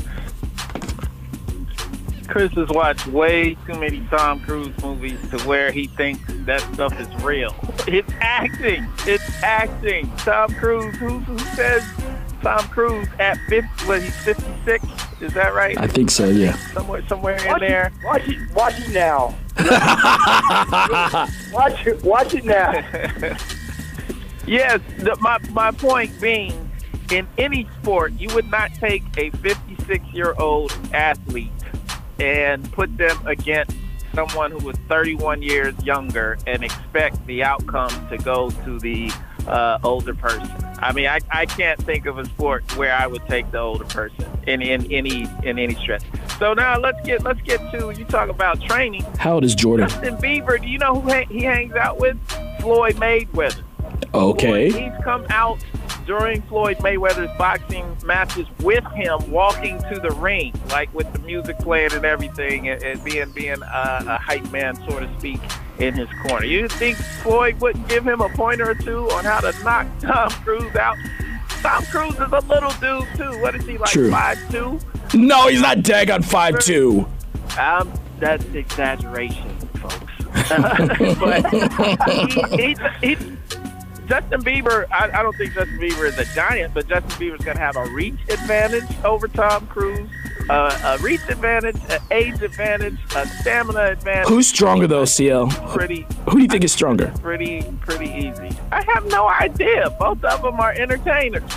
[2.29, 6.99] Chris has watched way too many Tom Cruise movies to where he thinks that stuff
[7.01, 7.53] is real.
[7.89, 8.87] It's acting.
[9.01, 10.09] It's acting.
[10.19, 11.85] Tom Cruise, who, who says
[12.43, 14.85] Tom Cruise at 50, what, he's 56?
[15.21, 15.77] Is that right?
[15.79, 16.57] I think so, yeah.
[16.73, 17.87] Somewhere somewhere watch in there.
[17.87, 19.35] It, watch it, watch it now.
[21.53, 22.73] watch it, watch it now.
[24.47, 26.71] yes, the, my, my point being,
[27.11, 31.51] in any sport, you would not take a 56 year old athlete
[32.19, 33.77] and put them against
[34.15, 39.11] someone who was 31 years younger and expect the outcome to go to the
[39.47, 40.49] uh, older person.
[40.79, 43.85] I mean, I, I can't think of a sport where I would take the older
[43.85, 46.03] person in, in any in any stretch.
[46.39, 49.03] So now let's get let's get to you talk about training.
[49.19, 49.89] How old is Jordan?
[49.89, 50.61] Justin Bieber.
[50.61, 52.19] Do you know who he hangs out with?
[52.61, 53.63] Floyd Mayweather.
[54.15, 54.71] Okay.
[54.71, 55.63] Floyd, he's come out
[56.07, 61.59] during Floyd Mayweather's boxing matches with him walking to the ring, like with the music
[61.59, 65.41] playing and everything, and, and being being a, a hype man, so to speak,
[65.81, 66.47] in his corner.
[66.47, 70.31] You think Floyd wouldn't give him a pointer or two on how to knock Tom
[70.31, 70.97] Cruise out?
[71.63, 73.41] Tom Cruise is a little dude too.
[73.41, 73.91] What is he like?
[73.91, 74.79] Five two?
[75.15, 77.07] No, he's not dag on five two.
[77.59, 79.97] Um, that's exaggeration, folks.
[81.19, 81.47] but
[82.57, 83.37] he, he, he,
[84.07, 87.57] Justin Bieber, I, I, don't think Justin Bieber is a giant, but Justin Bieber's going
[87.57, 90.09] to have a reach advantage over Tom Cruise,
[90.51, 94.29] uh, a reach advantage, an age advantage, a stamina advantage.
[94.29, 95.49] Who's stronger though, CL?
[95.69, 96.07] Pretty.
[96.29, 97.13] Who do you think is stronger?
[97.21, 98.51] Pretty, pretty easy.
[98.73, 99.91] I have no idea.
[99.99, 101.43] Both of them are entertainers.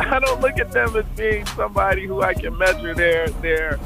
[0.00, 3.80] I don't look at them as being somebody who I can measure their their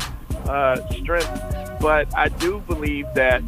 [0.46, 3.42] uh, strength, but I do believe that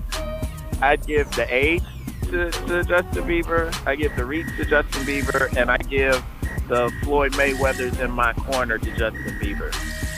[0.81, 1.85] I'd give the age
[2.25, 3.87] to, to Justin Bieber.
[3.87, 6.25] I give the reach to Justin Bieber, and I give
[6.69, 9.71] the Floyd Mayweather's in my corner to Justin Bieber.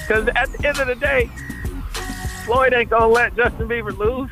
[0.06, 1.30] Because at the end of the day,
[2.44, 4.30] Floyd ain't gonna let Justin Bieber lose.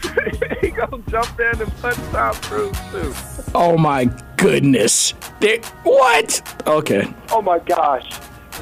[0.61, 3.15] he gonna jump in and punch Tom Cruise too.
[3.55, 4.05] Oh my
[4.37, 5.15] goodness!
[5.41, 6.63] They, what?
[6.67, 7.11] Okay.
[7.31, 8.07] Oh my gosh!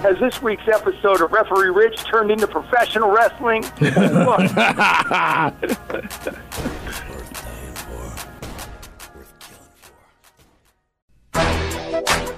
[0.03, 3.65] Has this week's episode of Referee Rich turned into professional wrestling?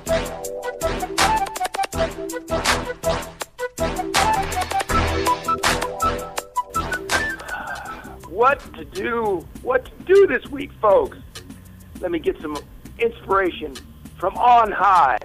[8.42, 11.16] what to do, what to do this week, folks.
[12.00, 12.56] Let me get some
[12.98, 13.72] inspiration
[14.18, 15.16] from on high.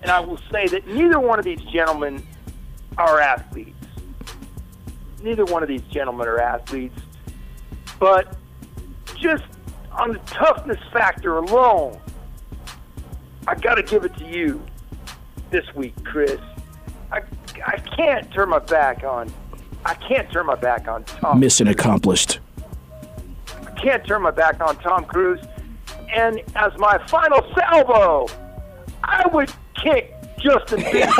[0.00, 2.24] And I will say that neither one of these gentlemen
[2.96, 3.74] are athletes.
[5.20, 6.96] Neither one of these gentlemen are athletes.
[7.98, 8.36] But
[9.16, 9.42] just
[9.90, 12.00] on the toughness factor alone,
[13.48, 14.64] I got to give it to you
[15.50, 16.40] this week, Chris.
[17.10, 17.22] I,
[17.66, 19.34] I can't turn my back on.
[19.84, 21.40] I can't turn my back on Tom.
[21.40, 22.38] Mission accomplished.
[23.48, 25.40] I can't turn my back on Tom Cruise.
[26.14, 28.28] And as my final salvo,
[29.02, 31.10] I would kick Justin Bieber.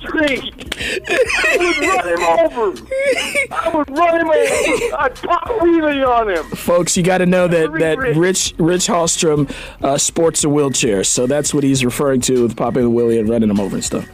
[0.00, 0.58] Street.
[0.78, 2.22] I would run him
[2.56, 2.66] over.
[3.52, 4.96] I would run him over.
[4.96, 6.44] I'd pop wheelie on him.
[6.56, 8.16] Folks, you got to know that, that Rich.
[8.16, 9.50] Rich Rich Hallstrom
[9.82, 13.28] uh, sports a wheelchair, so that's what he's referring to with popping the wheelie and
[13.28, 14.08] running him over and stuff.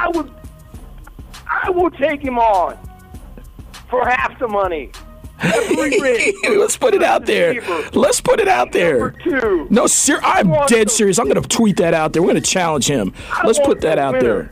[0.00, 0.32] I would,
[1.46, 2.78] I will take him on
[3.90, 4.90] for half the money.
[5.42, 7.60] Let's put it out there.
[7.92, 9.14] Let's put it out there.
[9.68, 11.18] No, ser- I'm dead serious.
[11.18, 12.22] I'm going to tweet that out there.
[12.22, 13.12] We're going to challenge him.
[13.44, 14.50] Let's put that out there.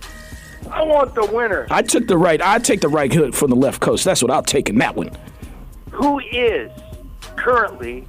[0.71, 1.67] I want the winner.
[1.71, 2.41] I took the right.
[2.43, 4.05] I take the right hook from the left coast.
[4.05, 5.11] That's what I'll take in that one.
[5.93, 6.71] Who is
[7.37, 8.07] currently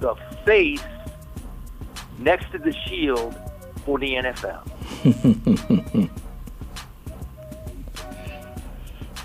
[0.00, 0.82] the face
[2.18, 3.36] next to the shield
[3.84, 6.08] for the NFL?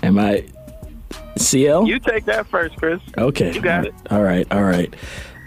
[0.08, 0.44] Am I
[1.36, 1.86] CL?
[1.86, 3.00] You take that first, Chris.
[3.18, 3.52] Okay.
[3.52, 3.94] You got it.
[4.10, 4.50] All right.
[4.50, 4.94] All right.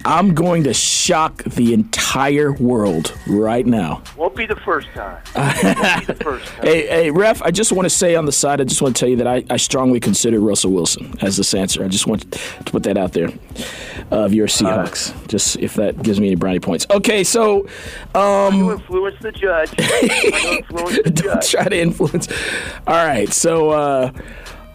[0.03, 4.01] I'm going to shock the entire world right now.
[4.17, 5.21] Won't be the first time.
[5.35, 6.63] Won't be the first time.
[6.65, 7.43] Hey, hey, ref!
[7.43, 9.27] I just want to say on the side, I just want to tell you that
[9.27, 11.83] I, I strongly consider Russell Wilson as this answer.
[11.83, 13.29] I just want to put that out there
[14.09, 15.13] of your Seahawks.
[15.27, 16.87] just if that gives me any brownie points.
[16.89, 17.67] Okay, so
[18.15, 19.69] um, You influence the judge.
[19.79, 21.51] Influence the don't judge.
[21.51, 22.27] try to influence.
[22.87, 24.11] All right, so uh,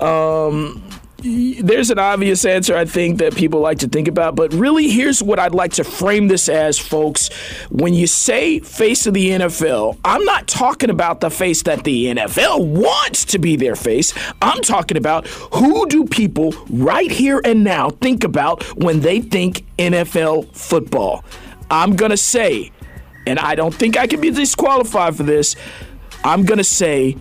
[0.00, 0.82] um,
[1.22, 5.22] there's an obvious answer I think that people like to think about, but really, here's
[5.22, 7.28] what I'd like to frame this as, folks.
[7.70, 12.06] When you say face of the NFL, I'm not talking about the face that the
[12.06, 14.12] NFL wants to be their face.
[14.42, 19.64] I'm talking about who do people right here and now think about when they think
[19.78, 21.24] NFL football.
[21.70, 22.70] I'm gonna say
[23.26, 25.56] and I don't think I can be disqualified for this.
[26.24, 27.16] I'm going to say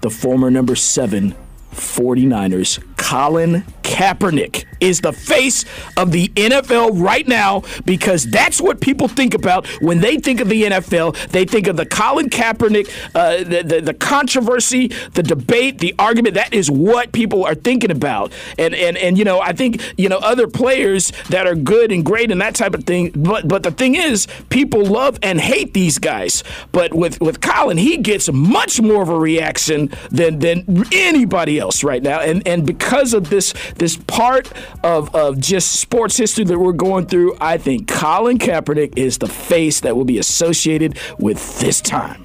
[0.00, 1.34] the former number seven
[1.74, 5.64] 49ers, Colin Kaepernick, is the face
[5.96, 10.48] of the NFL right now because that's what people think about when they think of
[10.48, 11.16] the NFL.
[11.28, 16.34] They think of the Colin Kaepernick, uh, the, the, the controversy, the debate, the argument.
[16.34, 18.32] That is what people are thinking about.
[18.58, 22.04] And, and, and, you know, I think, you know, other players that are good and
[22.04, 23.12] great and that type of thing.
[23.14, 26.42] But, but the thing is, people love and hate these guys.
[26.72, 31.84] But with, with Colin, he gets much more of a reaction than, than anybody else
[31.84, 32.18] right now.
[32.20, 37.06] And, and because of this, this part of, of just sports history that we're going
[37.06, 42.24] through, I think Colin Kaepernick is the face that will be associated with this time.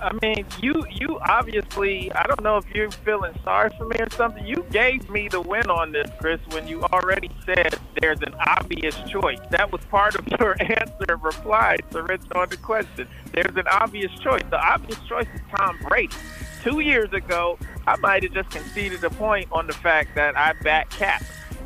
[0.00, 4.08] I mean, you you obviously I don't know if you're feeling sorry for me or
[4.10, 4.46] something.
[4.46, 8.96] You gave me the win on this, Chris, when you already said there's an obvious
[9.08, 9.40] choice.
[9.50, 13.08] That was part of your answer reply to Rich on the question.
[13.32, 14.42] There's an obvious choice.
[14.50, 16.14] The obvious choice is Tom Brady.
[16.62, 20.52] Two years ago, I might have just conceded a point on the fact that I
[20.62, 21.22] back Cap,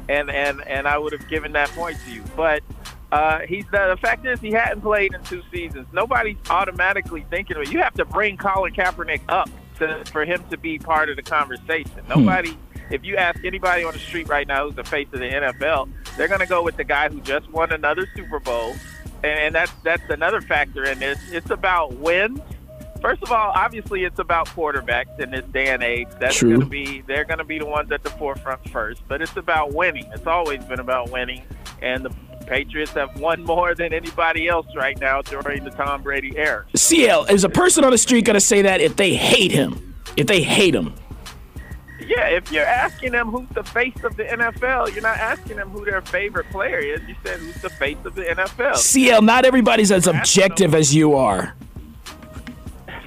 [0.08, 2.62] and and and I would have given that point to you, but.
[3.10, 5.86] Uh, he's the, the fact is he hadn't played in two seasons.
[5.92, 7.70] Nobody's automatically thinking of it.
[7.70, 11.22] You have to bring Colin Kaepernick up to, for him to be part of the
[11.22, 12.02] conversation.
[12.08, 12.56] Nobody,
[12.90, 15.90] if you ask anybody on the street right now who's the face of the NFL,
[16.16, 18.74] they're going to go with the guy who just won another Super Bowl,
[19.22, 21.18] and, and that's that's another factor in this.
[21.30, 22.40] It's about wins.
[23.02, 26.06] First of all, obviously, it's about quarterbacks in this day and age.
[26.20, 26.50] That's True.
[26.50, 29.02] going to be they're going to be the ones at the forefront first.
[29.08, 30.08] But it's about winning.
[30.14, 31.42] It's always been about winning,
[31.82, 32.14] and the
[32.46, 36.64] Patriots have won more than anybody else right now during the Tom Brady era.
[36.76, 39.94] CL, is a person on the street going to say that if they hate him?
[40.16, 40.94] If they hate him?
[42.06, 45.70] Yeah, if you're asking them who's the face of the NFL, you're not asking them
[45.70, 47.00] who their favorite player is.
[47.08, 48.76] You said who's the face of the NFL.
[48.76, 51.54] CL, not everybody's as objective as you are.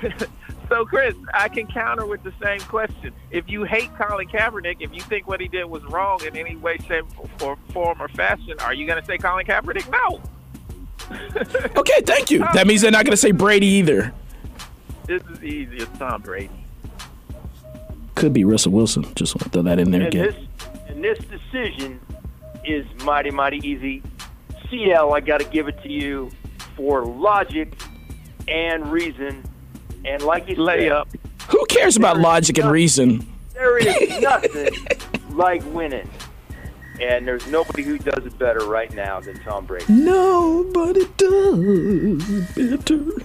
[0.67, 3.13] So, Chris, I can counter with the same question.
[3.29, 6.55] If you hate Colin Kaepernick, if you think what he did was wrong in any
[6.55, 7.05] way, shape,
[7.43, 9.87] or form or fashion, are you going to say Colin Kaepernick?
[9.91, 10.21] No.
[11.77, 12.39] Okay, thank you.
[12.39, 14.11] That means they're not going to say Brady either.
[15.05, 15.77] This is easy.
[15.77, 16.49] It's Tom Brady.
[18.15, 19.03] Could be Russell Wilson.
[19.13, 20.25] Just want to throw that in there And again.
[20.25, 20.35] this,
[20.87, 21.99] and this decision
[22.65, 24.01] is mighty, mighty easy.
[24.71, 26.31] CL, I got to give it to you
[26.75, 27.71] for logic
[28.47, 29.43] and reason.
[30.05, 31.07] And like you Lay up.
[31.49, 33.27] Who cares about logic and reason?
[33.53, 34.69] there is nothing
[35.31, 36.09] like winning.
[37.01, 39.85] And there's nobody who does it better right now than Tom Brady.
[39.89, 43.21] Nobody does better.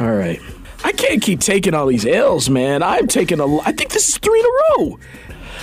[0.00, 0.40] All right.
[0.82, 2.82] I can't keep taking all these L's, man.
[2.82, 3.58] I'm taking a.
[3.60, 4.98] I think this is three in a row.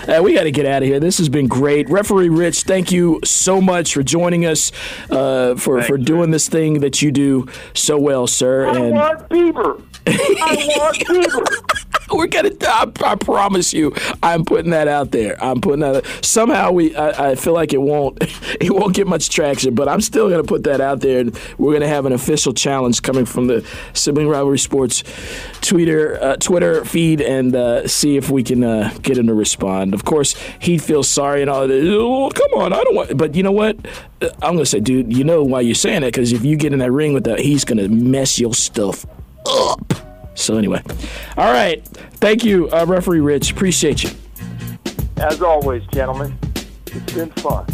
[0.07, 0.99] Uh, we got to get out of here.
[0.99, 1.88] This has been great.
[1.89, 4.72] Referee Rich, thank you so much for joining us,
[5.12, 8.66] uh, for, for doing this thing that you do so well, sir.
[8.68, 9.84] I and want Bieber.
[12.11, 12.51] We're gonna.
[12.61, 13.93] I, I, promise you,
[14.23, 15.41] I'm putting that out there.
[15.43, 16.05] I'm putting that.
[16.23, 16.95] Somehow we.
[16.95, 18.21] I, I, feel like it won't.
[18.59, 21.73] It won't get much traction, but I'm still gonna put that out there, and we're
[21.73, 25.03] gonna have an official challenge coming from the Sibling Rivalry Sports
[25.61, 29.95] Twitter uh, Twitter feed, and uh, see if we can uh, get him to respond.
[29.95, 31.67] Of course, he feels sorry and all.
[31.67, 31.83] That.
[31.83, 33.17] Oh, come on, I don't want.
[33.17, 33.77] But you know what?
[34.21, 35.15] I'm gonna say, dude.
[35.15, 36.13] You know why you're saying that?
[36.13, 39.05] Because if you get in that ring with that, he's gonna mess your stuff
[39.45, 39.93] up.
[40.35, 40.81] So anyway,
[41.37, 41.83] all right.
[42.15, 43.51] Thank you, uh, referee Rich.
[43.51, 44.09] Appreciate you.
[45.17, 46.37] As always, gentlemen,
[46.87, 47.65] it's been fun.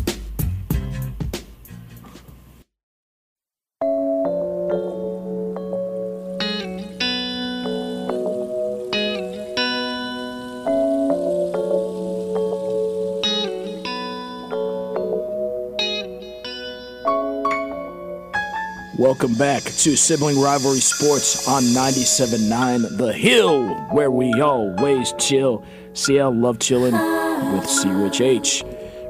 [19.07, 25.63] Welcome back to Sibling Rivalry Sports on 97.9 The Hill, where we always chill.
[25.93, 26.91] CL love chilling
[27.53, 28.63] with C Rich H.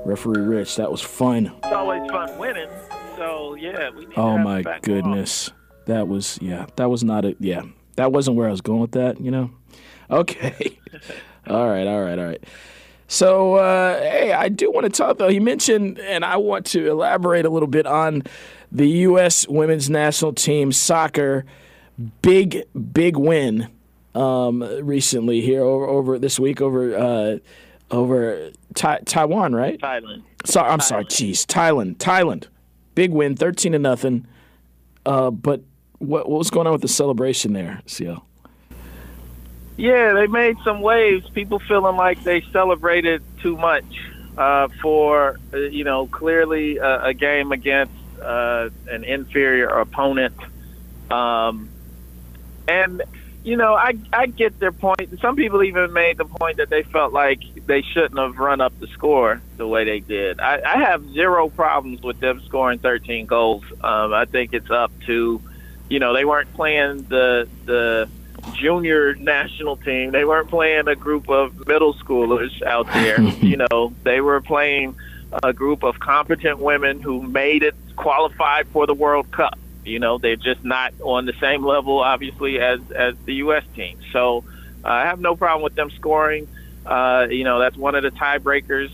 [0.05, 1.51] Referee Rich, that was fun.
[1.63, 2.69] It's always fun winning.
[3.15, 5.49] So yeah, we need Oh my goodness.
[5.87, 7.63] That was yeah, that was not a yeah.
[7.95, 9.49] That wasn't where I was going with that, you know?
[10.11, 10.77] Okay.
[11.47, 12.43] all right, all right, all right.
[13.09, 15.29] So, uh, hey, I do want to talk though.
[15.29, 18.23] He mentioned, and I want to elaborate a little bit on
[18.71, 19.47] the U.S.
[19.47, 21.45] women's national team soccer
[22.21, 22.63] big
[22.93, 23.69] big win
[24.13, 27.37] um, recently here over, over this week over uh,
[27.91, 29.79] over Ta- Taiwan, right?
[29.79, 30.23] Thailand.
[30.45, 30.83] Sorry, I'm Thailand.
[30.83, 31.05] sorry.
[31.05, 31.97] Jeez, Thailand.
[31.97, 32.45] Thailand.
[32.95, 34.27] Big win, thirteen to nothing.
[35.05, 35.61] Uh, but
[35.99, 38.23] what what was going on with the celebration there, CL?
[39.77, 41.29] Yeah, they made some waves.
[41.29, 43.85] People feeling like they celebrated too much
[44.37, 50.35] uh, for uh, you know clearly a, a game against uh, an inferior opponent.
[51.11, 51.69] Um,
[52.67, 53.03] and
[53.43, 55.19] you know, I I get their point.
[55.21, 58.77] Some people even made the point that they felt like they shouldn't have run up
[58.79, 60.41] the score the way they did.
[60.41, 63.63] I, I have zero problems with them scoring 13 goals.
[63.81, 65.41] Um, I think it's up to,
[65.89, 68.09] you know, they weren't playing the the
[68.53, 70.11] junior national team.
[70.11, 73.21] They weren't playing a group of middle schoolers out there.
[73.41, 74.95] you know, they were playing
[75.43, 79.59] a group of competent women who made it qualified for the World Cup.
[79.83, 83.63] You know, they're just not on the same level, obviously, as as the U.S.
[83.75, 83.99] team.
[84.13, 84.45] So
[84.85, 86.47] uh, I have no problem with them scoring.
[86.85, 88.91] Uh, you know, that's one of the tiebreakers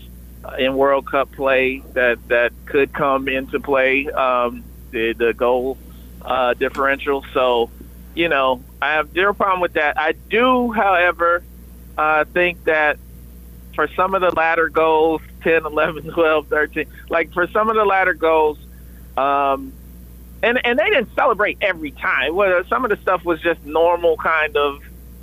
[0.58, 4.08] in World Cup play that that could come into play.
[4.08, 5.76] Um, the the goal
[6.22, 7.24] uh, differential.
[7.34, 7.70] So,
[8.14, 9.98] you know, I have zero problem with that.
[9.98, 11.42] I do, however,
[11.98, 12.98] uh, think that
[13.74, 17.84] for some of the latter goals, 10, 11, 12, 13, like for some of the
[17.84, 18.58] latter goals,
[19.16, 19.72] um,
[20.42, 22.34] and and they didn't celebrate every time.
[22.34, 24.82] Well, some of the stuff was just normal kind of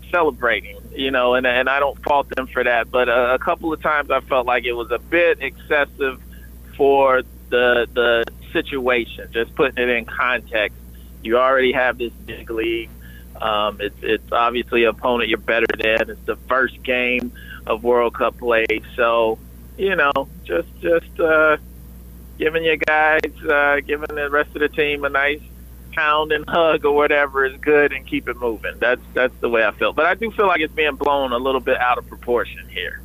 [0.09, 2.89] celebrating, you know, and and I don't fault them for that.
[2.89, 6.21] But a, a couple of times I felt like it was a bit excessive
[6.75, 9.29] for the the situation.
[9.31, 10.77] Just putting it in context,
[11.23, 12.89] you already have this big league.
[13.39, 16.09] Um, it's it's obviously an opponent you're better than.
[16.09, 17.31] It's the first game
[17.67, 18.65] of World Cup play,
[18.95, 19.37] so
[19.77, 21.19] you know, just just.
[21.19, 21.57] Uh,
[22.41, 25.41] giving your guys, uh, giving the rest of the team a nice
[25.91, 28.73] pound and hug or whatever is good and keep it moving.
[28.79, 29.93] That's that's the way I feel.
[29.93, 33.01] But I do feel like it's being blown a little bit out of proportion here.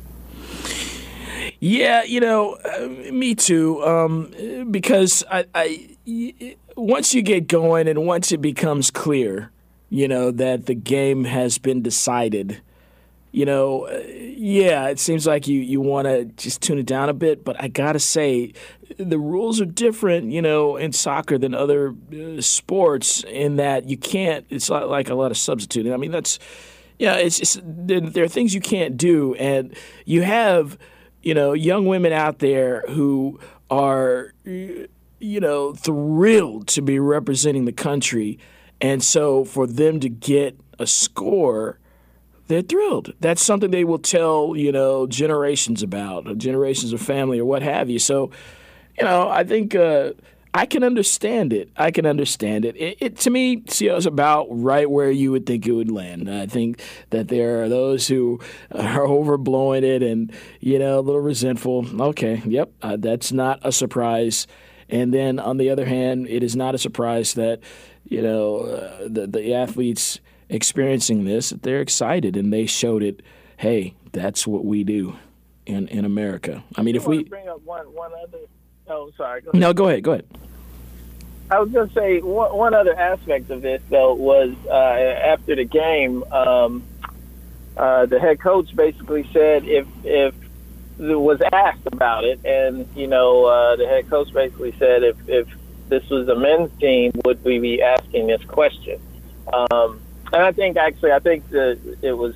[1.59, 3.83] Yeah, you know, uh, me too.
[3.83, 9.51] Um, because I, I, once you get going and once it becomes clear,
[9.89, 12.61] you know, that the game has been decided
[13.31, 17.09] you know, uh, yeah, it seems like you, you want to just tune it down
[17.09, 18.53] a bit, but I got to say,
[18.97, 23.97] the rules are different, you know, in soccer than other uh, sports in that you
[23.97, 25.93] can't, it's not like a lot of substituting.
[25.93, 26.39] I mean, that's,
[26.97, 29.35] yeah, it's just, there, there are things you can't do.
[29.35, 29.75] And
[30.05, 30.77] you have,
[31.21, 34.87] you know, young women out there who are, you
[35.19, 38.39] know, thrilled to be representing the country.
[38.79, 41.79] And so for them to get a score,
[42.47, 43.13] they're thrilled.
[43.19, 47.89] That's something they will tell, you know, generations about, generations of family or what have
[47.89, 47.99] you.
[47.99, 48.31] So,
[48.97, 50.13] you know, I think uh,
[50.53, 51.69] I can understand it.
[51.75, 52.75] I can understand it.
[52.77, 56.29] It, it to me, see, is about right where you would think it would land.
[56.29, 58.39] I think that there are those who
[58.71, 62.01] are overblowing it and, you know, a little resentful.
[62.01, 64.47] Okay, yep, uh, that's not a surprise.
[64.89, 67.59] And then on the other hand, it is not a surprise that,
[68.05, 73.21] you know, uh, the, the athletes– experiencing this, they're excited and they showed it.
[73.57, 75.15] Hey, that's what we do
[75.65, 76.63] in in America.
[76.75, 78.39] I mean, I if we bring up one one other.
[78.87, 79.41] Oh, sorry.
[79.41, 80.25] Go no, go ahead, go ahead.
[81.49, 85.55] I was going to say one, one other aspect of this though was uh, after
[85.55, 86.83] the game, um,
[87.77, 90.33] uh, the head coach basically said if if
[90.99, 95.47] was asked about it, and you know uh, the head coach basically said if if
[95.89, 98.99] this was a men's team, would we be asking this question?
[99.53, 100.01] Um,
[100.33, 102.35] and I think actually, I think that it was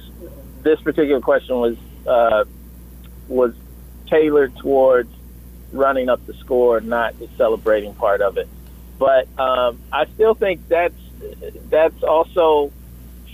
[0.62, 1.78] this particular question was
[2.08, 2.46] uh,
[3.28, 3.56] was
[4.08, 5.12] tailored towards
[5.72, 8.48] running up the score, not the celebrating part of it.
[9.00, 10.96] But um, I still think that's
[11.70, 12.72] that's also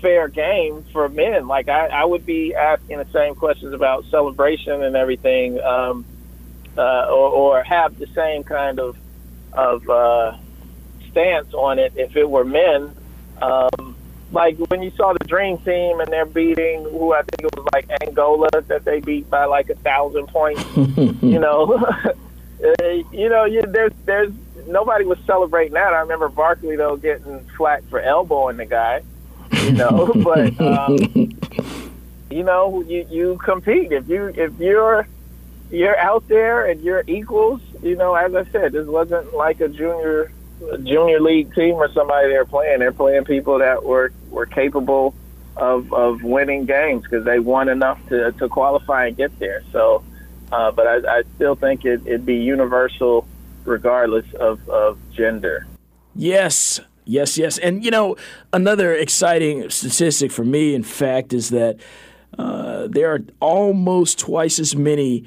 [0.01, 1.47] fair game for men.
[1.47, 6.05] Like I, I would be asking the same questions about celebration and everything, um,
[6.77, 8.97] uh, or, or have the same kind of
[9.53, 10.37] of uh,
[11.11, 12.95] stance on it if it were men.
[13.41, 13.96] Um,
[14.31, 17.67] like when you saw the Dream Team and they're beating who I think it was
[17.73, 20.63] like Angola that they beat by like a thousand points.
[20.75, 21.85] you know,
[23.11, 24.31] you know, you, there's there's
[24.67, 25.93] nobody was celebrating that.
[25.93, 29.03] I remember Barkley though getting flack for elbowing the guy.
[29.63, 30.97] You know, but um,
[32.29, 35.07] you know, you you compete if you if you're
[35.71, 37.61] you're out there and you're equals.
[37.81, 40.31] You know, as I said, this wasn't like a junior
[40.83, 42.79] junior league team or somebody they're playing.
[42.79, 45.13] They're playing people that were were capable
[45.55, 49.63] of of winning games because they won enough to to qualify and get there.
[49.71, 50.03] So,
[50.51, 53.27] uh, but I, I still think it, it'd be universal
[53.65, 55.67] regardless of of gender.
[56.15, 56.79] Yes.
[57.09, 57.57] Yes, yes.
[57.57, 58.17] And, you know,
[58.51, 61.79] another exciting statistic for me, in fact, is that
[62.37, 65.23] uh, there are almost twice as many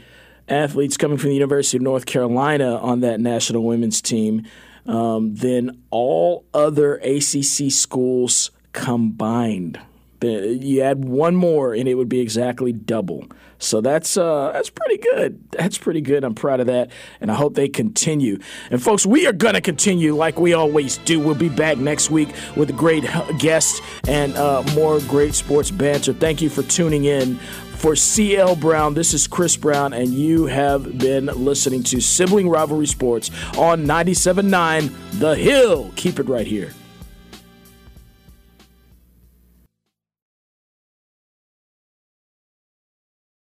[0.47, 4.45] athletes coming from the University of North Carolina on that national women's team
[4.91, 9.79] um, than all other ACC schools combined.
[10.23, 13.25] You add one more, and it would be exactly double.
[13.59, 15.51] So that's uh, that's pretty good.
[15.53, 16.25] That's pretty good.
[16.25, 18.39] I'm proud of that, and I hope they continue.
[18.71, 21.21] And folks, we are gonna continue like we always do.
[21.21, 23.05] We'll be back next week with a great
[23.39, 26.13] guest and uh, more great sports banter.
[26.13, 27.39] Thank you for tuning in.
[27.81, 32.87] For CL Brown, this is Chris Brown, and you have been listening to Sibling Rivalry
[32.87, 35.91] Sports on 97.9 The Hill.
[35.97, 36.75] Keep it right here.